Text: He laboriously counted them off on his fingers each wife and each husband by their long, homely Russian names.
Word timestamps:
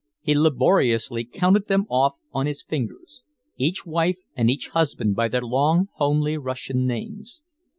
He 0.19 0.33
laboriously 0.33 1.25
counted 1.25 1.67
them 1.67 1.85
off 1.87 2.17
on 2.31 2.47
his 2.47 2.63
fingers 2.63 3.21
each 3.55 3.85
wife 3.85 4.17
and 4.35 4.49
each 4.49 4.69
husband 4.69 5.15
by 5.15 5.27
their 5.27 5.45
long, 5.45 5.89
homely 5.97 6.39
Russian 6.39 6.87
names. 6.87 7.43